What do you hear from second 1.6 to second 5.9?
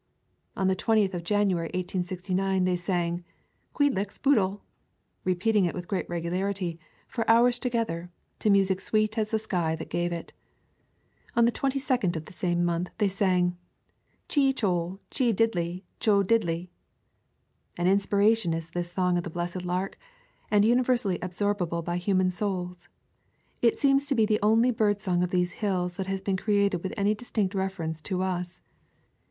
1869, they sang "Queed lix boodle," repeating it with